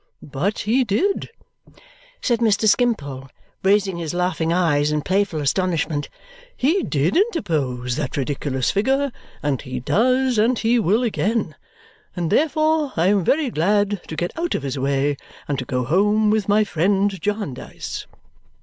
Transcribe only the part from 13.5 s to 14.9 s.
glad to get out of his